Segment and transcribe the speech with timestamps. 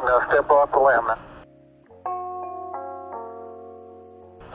[0.00, 1.08] step off the limb.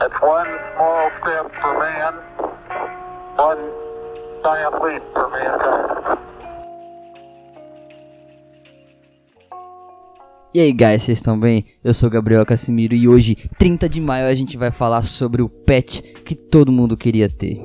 [0.00, 2.14] It's one small step for man,
[3.36, 3.62] one
[4.42, 6.18] giant leap for mankind.
[10.54, 11.66] E aí, guys, vocês estão bem?
[11.84, 15.48] Eu sou Gabriel Casimiro e hoje, 30 de maio, a gente vai falar sobre o
[15.48, 17.62] pet que todo mundo queria ter.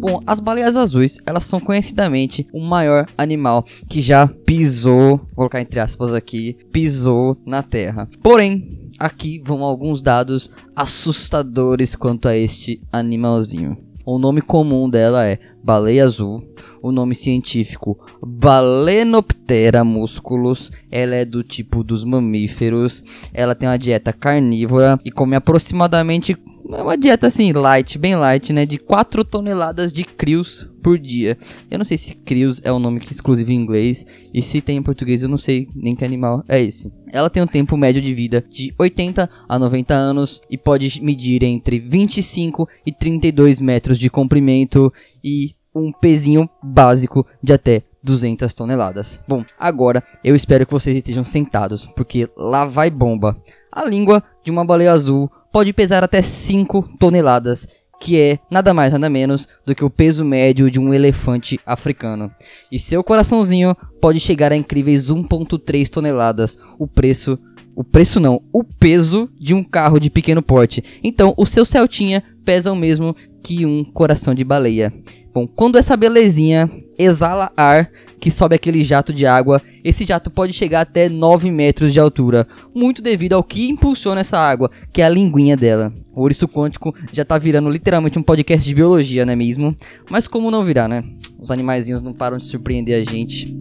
[0.00, 5.60] Bom, as baleias azuis, elas são conhecidamente o maior animal que já pisou, vou colocar
[5.60, 8.08] entre aspas aqui, pisou na Terra.
[8.22, 13.76] Porém, aqui vão alguns dados assustadores quanto a este animalzinho.
[14.06, 16.42] O nome comum dela é baleia azul.
[16.82, 20.72] O nome científico Balenoptera musculus.
[20.90, 23.04] Ela é do tipo dos mamíferos.
[23.32, 26.36] Ela tem uma dieta carnívora e come aproximadamente
[26.76, 28.66] é uma dieta assim, light, bem light, né?
[28.66, 31.36] De 4 toneladas de crios por dia.
[31.70, 34.04] Eu não sei se crios é um nome exclusivo em inglês.
[34.32, 36.92] E se tem em português, eu não sei nem que animal é esse.
[37.12, 41.42] Ela tem um tempo médio de vida de 80 a 90 anos e pode medir
[41.42, 44.92] entre 25 e 32 metros de comprimento
[45.22, 49.20] e um pezinho básico de até 200 toneladas.
[49.28, 53.36] Bom, agora eu espero que vocês estejam sentados, porque lá vai bomba.
[53.70, 57.66] A língua de uma baleia azul pode pesar até 5 toneladas,
[58.00, 62.30] que é nada mais nada menos do que o peso médio de um elefante africano.
[62.72, 67.38] E seu coraçãozinho pode chegar a incríveis 1.3 toneladas, o preço
[67.74, 70.84] o preço não, o peso de um carro de pequeno porte.
[71.02, 74.92] Então, o seu Celtinha pesa o mesmo que um coração de baleia.
[75.32, 80.52] Bom, quando essa belezinha exala ar, que sobe aquele jato de água, esse jato pode
[80.52, 85.04] chegar até 9 metros de altura, muito devido ao que impulsiona essa água, que é
[85.04, 85.92] a linguinha dela.
[86.12, 89.74] O Ouriço Quântico já tá virando literalmente um podcast de biologia, não é mesmo?
[90.10, 91.04] Mas como não virar, né?
[91.38, 93.56] Os animaizinhos não param de surpreender a gente.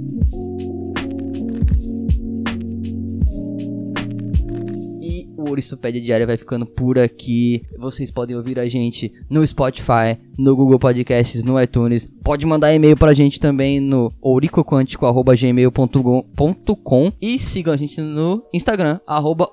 [5.50, 7.64] O Ourissopédia Diária vai ficando por aqui.
[7.78, 12.10] Vocês podem ouvir a gente no Spotify, no Google Podcasts, no iTunes.
[12.24, 19.50] Pode mandar e-mail pra gente também no ouricoquântico.gmail.com e sigam a gente no Instagram, arroba.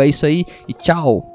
[0.00, 1.33] É isso aí e tchau!